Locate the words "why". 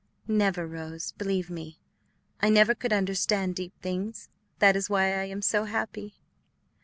4.89-5.13